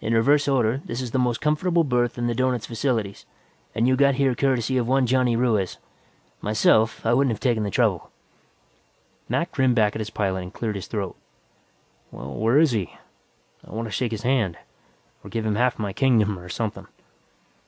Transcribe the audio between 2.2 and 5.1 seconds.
the doughnut's facilities, and you got here courtesy of one